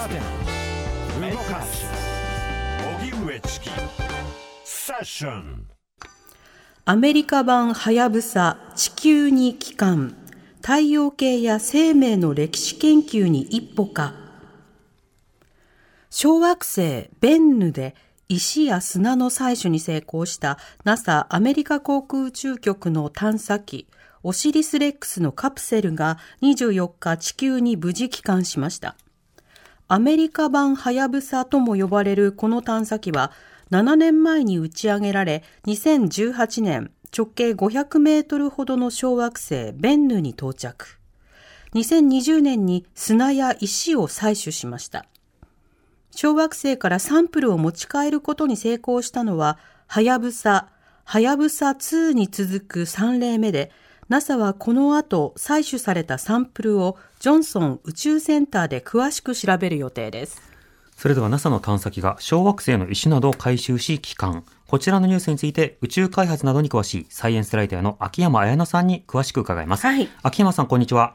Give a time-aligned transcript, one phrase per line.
[0.00, 0.14] 若手
[1.30, 1.84] 動かす。
[3.02, 3.70] 荻上チキ。
[4.64, 5.66] セッション。
[6.86, 10.16] アメリカ版はやぶさ地球に帰還。
[10.62, 14.14] 太陽系や生命の歴史研究に一歩か。
[16.08, 17.94] 小惑星ベンヌで
[18.28, 23.86] 石や砂の採取に成功した NASA アメリカ航空宇宙局の探査機
[24.22, 28.96] オシリスレックスのカプセルが24日地球に無事帰還しました。
[29.92, 33.32] アメリカ版はやぶさとも呼ばれるこの探査機は
[33.72, 41.00] 7年前に打ち上げられ2018年直径500メートルほどの小惑星ベンヌに到着。
[41.74, 45.06] 2020年に砂や石を採取しました。
[46.12, 50.68] 小惑星からサンプルを持ち帰ることに成功したのは、はやぶさ、
[51.02, 53.72] はやぶさ2に続く3例目で、
[54.10, 60.42] NASA はこの後採取されたサンプルをジョンソン宇宙センターで詳しく調べる予定です。
[60.96, 64.42] それでは NASA の探査機が小惑星の石などを回収し帰還。
[64.66, 69.86] こちらのニュースについて宇宙開発などに詳しいサイエンスライターの秋山彩乃さんに詳しく伺います。
[69.86, 71.14] はい秋山さん、こんにちは。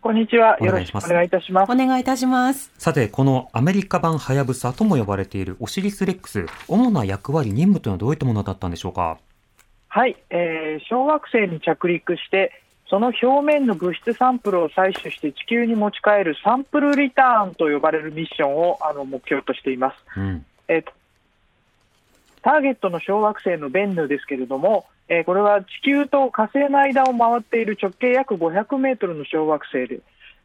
[0.00, 0.56] こんにちは。
[0.58, 1.70] よろしくおお願いいいたします。
[1.70, 2.72] お願いいたします。
[2.78, 9.18] さて、このアメリカ版はやぶさとも呼ばれているオシリスレックス、主な役割、任務というのはどういったものだったんでしょうか？
[9.94, 12.50] はい、えー小惑星に着陸して、
[12.88, 19.96] その表面の物質サンプルを採取して地球に持ち帰るサンプルリターンと呼ばれるミッションをあの目標としています。
[20.16, 20.46] うん。
[20.68, 20.92] えーと
[22.40, 30.00] ターゲットの小惑星のベンヌですけれども、えーこれは地球と火星の間を回っている直径約500メートルの小惑星で、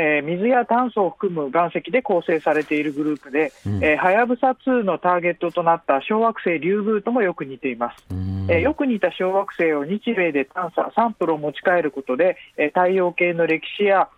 [0.00, 3.52] えー水や炭素を含む岩石で構成されているグループで、
[3.96, 8.04] はやぶさ2のターゲットとなった小惑星リュウグウともよく似ています。
[8.12, 14.08] うんえーよく似た小惑星を日米で探査、サンプルを持ち帰ることで、えー太陽系の歴史や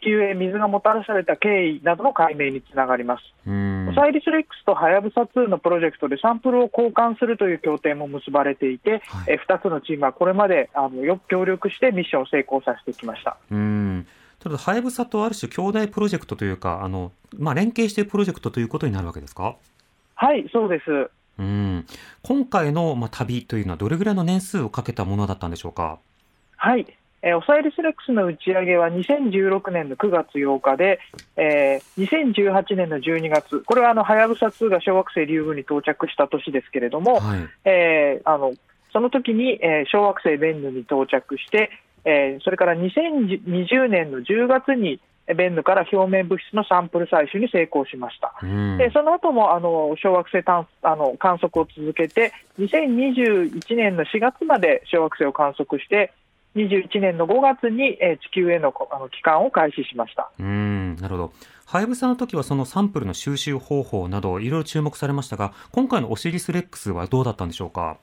[0.00, 3.22] 地球へ水がもたらされた経緯などの解明につながります。
[3.46, 13.36] うんオサイリスレックスとはやぶさ2のプロジェクトでサンプルを交換するという協定も結ばれていて、はいえ2つのチームはこれまであのよく協力してミッションを成功させてきました。
[13.50, 14.06] うん。
[14.42, 19.56] ただ、はやぶさとある種兄弟プロジェクトというか、あの、まあ、連携しているプロジェクトということになるわけですか？
[20.14, 21.10] はい、そうです。
[21.38, 21.86] うん。
[22.22, 25.98] 今回の、まあ、旅というのはどれぐらいの年数をかけたものだったんでしょうか？
[26.56, 26.86] はい、
[27.22, 30.98] えーオサイリスレックスの打ち上げは2016年の9月8日で、
[31.36, 37.40] えー2018年の12月、これはあのはやぶさ2が小惑星リュウグウに到着した年ですけれども、はい。
[37.64, 38.54] えーあの
[38.92, 41.70] その時に、えー小惑星ベンヌに到着して、
[42.04, 48.34] えーそれから2020年の10月にえーベンヌから表面物質のサンプル採取に成功しました。
[48.42, 48.78] うん。
[48.78, 56.12] でその後もあの小惑星探あの観測を続けて、2021年の4月まで小惑星を観測して、
[56.56, 60.30] 21年の5月に、えー地球へのこあの帰還を開始しました。
[60.38, 61.32] うん、なるほど。
[61.66, 67.98] はやぶさの時はそのサンプルの収集方法などいろいろ注目されましたが、今回のオシリスレックスはどうだったんでしょうか？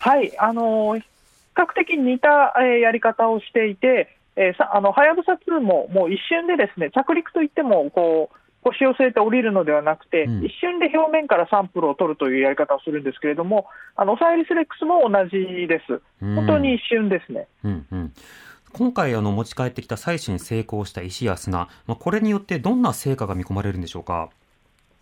[0.00, 1.06] はい、あのー比
[1.54, 16.00] 較的似た、えーやり方をしていて、えーさあのはやぶさ2ももう一瞬でですね着陸といってもこう腰を据えて降りるのではなくて、うん一瞬で表面からサンプルを取るというやり方をするんですけれども、あのオサイリスレックスも同じです。
[16.22, 17.48] うん本当に一瞬ですね。
[17.64, 18.12] うんうん。
[18.72, 24.30] 今回あの持ち帰ってきた採取に成功した石や砂、まあ、これによってどんな成果が見込まれるんでしょうか？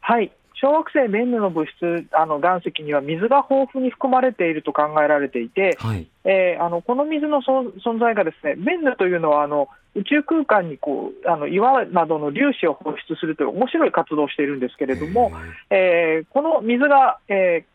[0.00, 0.32] はい、
[0.62, 6.06] 小惑星ベンヌの物質、あの岩石には水が豊富に含まれていると考えられていて、はい。
[6.24, 15.32] えーあのこの水のそ存在がですね、ベンヌというのはあの宇宙空間にこうあの岩などの粒子を放出するという面白い活動をしているんですけれども、
[15.70, 17.72] えーこの水が、えー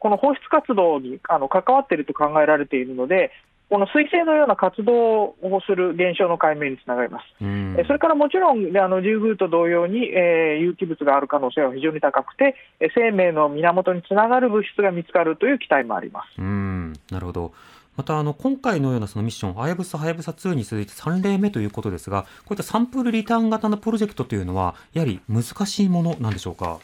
[0.00, 3.32] この放出活動にあの関わっていると考えられているので、
[3.70, 4.94] この彗星のような活動
[5.42, 7.24] をする現象の解明につながります。
[7.42, 16.40] うんえーそれからもちろん、あのリュウグウと同様に、えー有機物がある可能性は非常に高くて、えー生命の源につながる物質が見つかるという期待もあります。
[16.40, 17.52] うん、なるほど。
[17.96, 26.78] またあの今回のようなそのミッション、はやぶさはやぶさ2に続いて3例目ということですが、こういったサンプルリターン型のプロジェクトというのは、やはり難しいものなんでしょうか？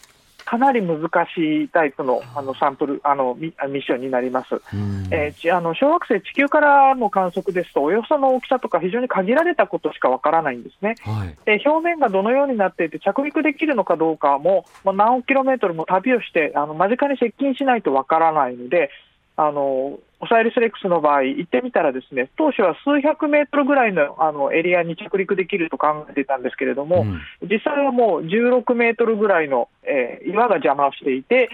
[0.55, 1.01] かなり難
[1.35, 4.55] しいタイプのあのサンプルあのミミッションになります。
[4.55, 10.95] うんえーちあの小惑星、地球からの観測ですと、およその大きさとか、非常に限られたことしかわからないんですね。
[11.03, 11.37] はい。
[11.45, 18.91] で表面がどのようになっていて、着陸できるのかどうかも、まあ、何億キロメートルも旅をして、あの間近に接近しないとわからないので、
[19.37, 31.51] あのオサイリス・レックスの場合、行ってみたら、ですね当初は数百メートルぐらいのあのエリアに着陸できると考えていたんですけれども、うん実際はもう16メートルぐらいの、えー岩が邪魔をしていて、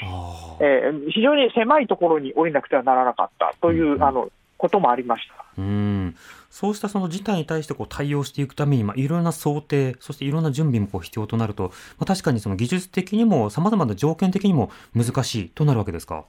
[0.61, 5.45] えー非常に狭いところに降りなくてはならなかったという、うんあのこともありました。
[5.57, 6.15] うん
[6.51, 11.69] そうしたその事態に対してこう対応していくために、まあ、いろんな想定、そしていろんな準備もこう必要となると、
[11.99, 16.25] まあ、確かにその技術的にも様々な条件的にも難しいとなるわけですか？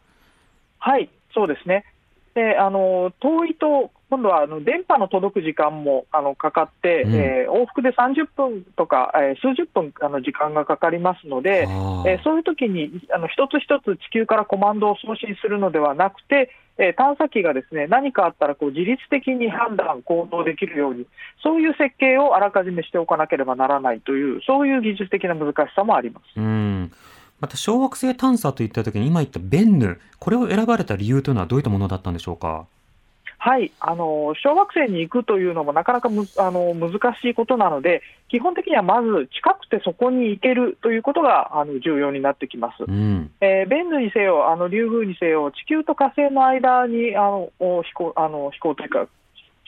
[0.80, 1.84] はい、そうですね。
[2.34, 7.16] で、あの遠いと、今度はあの電波の届く時間もあのかかって、うん。
[7.16, 11.68] えー往復で30分とか、えー数十分あの時間がかかりますので、
[12.06, 21.06] えーそういう時にあの一つ一つ地球からコマンドを送信するのではなくて、えー探査機がですね何かあったらこう自律的に判断、行動できるように、
[21.44, 26.40] そういう設計をあらかじめしておかなければならないという、そういう技術的な難しさもあります。
[26.40, 26.92] うん
[27.42, 32.68] また小惑星探査といったときに今言ったベンヌ、これを選ばれた理由というのはどういったものだったんでしょうか？
[33.40, 42.84] はい、あの小惑星に行くというのもなかなかむあの難しいことなので、基本的にはまず近くてそこに行けるということがあの重要になってきます。
[42.84, 43.32] うん。
[43.42, 49.08] えーベンヌにせよ、あのリュウグウにせよ、地球と火星の間にあのお飛行あの飛行というか、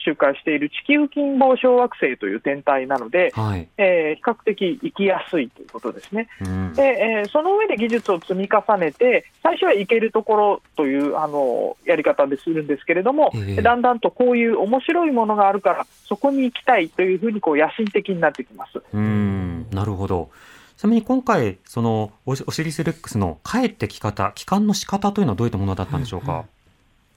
[0.04, 3.68] 周回している地球近傍小惑星という天体なので、はい。
[3.78, 6.28] えー比較的行きやすいということですね。
[6.40, 6.72] うん。
[6.74, 18.82] で、えーその上で技術を積み重ねて、最初は行けるところというあのやり方でするんですけれども、ええだんだんとこういう面白いものがあるから、そこに行きたいというふうにこう野心的になってきます。
[18.92, 19.66] うん。
[19.70, 20.30] なるほど。
[20.76, 26.44] ちなみに今回、そのオシオシリスレックスの帰ってき方、帰還の仕方というのはどういったものだったんでしょうか？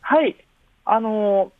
[0.02, 0.36] はい、
[0.86, 1.52] あの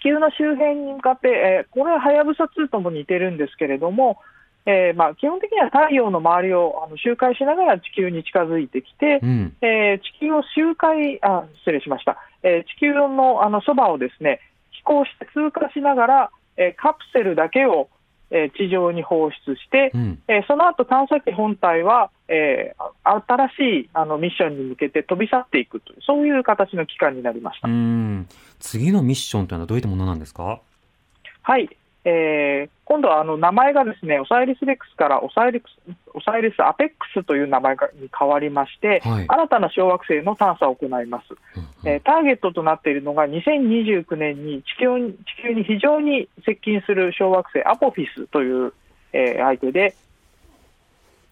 [0.00, 4.18] 地球の周辺に向かって、えーこれははやぶさ2とも似てるんですけれども、
[4.66, 9.56] えーまあ、基本的には太陽の周りをあの周回しながら地球に近づいてきて、うん。
[9.60, 17.88] えー地球を周回、あ失礼しました、えー地球のあのそばをですね飛行して通過しながら、えーカプセルだけを、
[18.30, 20.22] えー地上に放出してう、ん。
[20.28, 27.68] えーその後探査機本体は、えーあ新しいあのミッションに向けて飛び去っていくという、そういう形の期間になりました。
[27.68, 28.28] うん。
[28.60, 30.60] 次のミッションというのはどういったものなんですか？
[31.42, 31.68] はい、
[32.04, 35.64] えー今度はあの名前がですねオサイリス・レックスからオサイリス
[36.12, 41.26] オサイリス・アペックスという名前がに変わりまして、はい新たな小惑星の探査を行います。
[41.56, 48.72] うんえーターゲットとなっているのが2029年に地球に地球に非常に接近する小惑星アポフィスという、
[49.12, 49.94] えー相手で、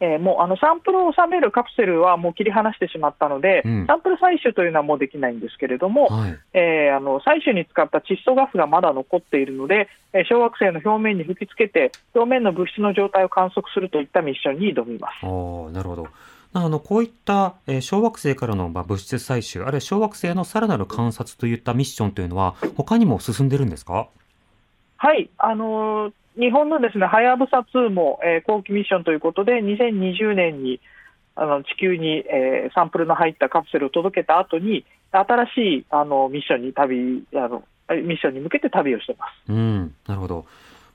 [0.01, 6.39] えーもうあのサンプルを収めるカプセルはもう切り離してしまったので、うんサンプル採取というのはもうできないんですけれども、はい。
[6.55, 15.27] えーあの採取に使った窒素ガスがまだ残っているので、えー小惑星の表面に吹きつけて、表面の物質の状態を観測するといったミッションに挑みます。
[15.27, 16.07] おーなるほど。
[16.55, 24.09] あの、こういった、えー小惑星からの、まあ、物質採取、あるいは小惑星のさらなる観察といったミッションというのは、他にも進んでるんですか？
[24.97, 30.81] はい、あのー日本のですね、はやぶさ2も、えー後期ミッションということで、2020年に
[31.35, 39.53] あの地球に、えーサンプルの入ったカプセルを届けた後に、新しいあのミッションに旅あの、ミッションに向けて旅をしてます。
[39.53, 40.47] うん、なるほど。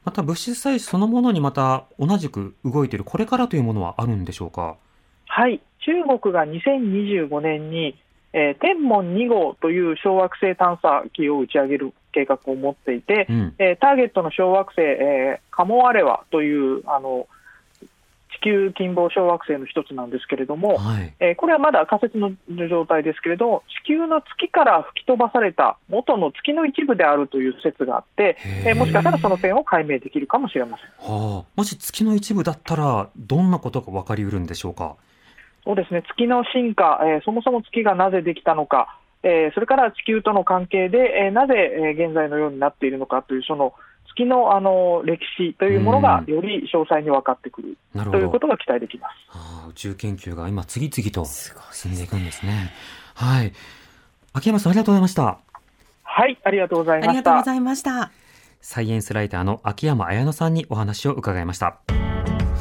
[0.06, 4.76] また物質採取そのものにまた同じく動いているこれからというものはあるんでしょうか？
[5.28, 7.96] はい、中国が2025年に、
[8.34, 13.56] えー天文2号という小惑星探査機を打ち上げる計画を持っていて、うん。
[13.60, 17.28] えーターゲットの小惑星、えーカモアレワというあの
[18.36, 21.14] 地球近傍小惑星の一つなんですけれども、はい。
[21.20, 22.32] えーこれはまだ仮説の
[22.68, 30.88] 状態ですけれども、地球の月から吹き飛ばされた元の月の一部であるという説があって、えーもしかしたらその点を解明できるかもしれません。
[31.16, 31.46] はあ。
[31.56, 34.96] もし月の一部だったら、どんなことが分かりうるんでしょうか？
[35.64, 43.74] そうですね月の進化、えーそもそも月がなぜできたのか、えーそれから地球との関係で、えーなぜ、えー現在のようになっているのかという、その
[44.10, 48.20] 月のあの歴史というものがうんより詳細に分かってくるなるほど。
[48.20, 49.38] ということが期待できます。
[49.38, 51.26] はあ、宇宙研究が今次々と
[51.72, 52.72] 進んでいくんですね。
[53.16, 53.54] はい。
[54.34, 55.38] 秋山さんありがとうございました。
[56.04, 57.44] はい、ありがとうございましたありがとうご。
[57.44, 58.12] ざいました。
[58.62, 61.78] サイエンスライターの秋山彩乃さんにお話を伺いました。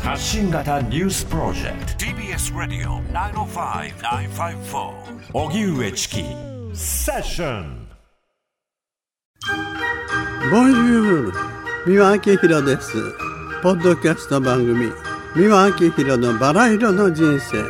[0.03, 2.05] 発信型ニュースプロジェクト。
[2.05, 4.93] TBS ラディオ905-954
[5.33, 6.25] おぎゅうえちき
[6.75, 7.87] セッション
[10.51, 11.33] ボンジュール
[11.87, 12.93] 三輪明宏です。
[13.63, 14.91] ポッドキャスト番組
[15.37, 17.63] 三輪明宏のバラ色の人生。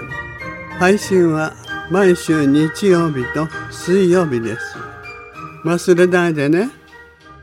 [0.78, 1.52] 配信は
[1.90, 4.78] 毎週日曜日と水曜日です。
[5.64, 6.70] 忘れないでね。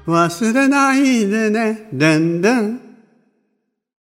[0.08, 1.90] 忘れないでね。
[1.94, 2.89] でんでん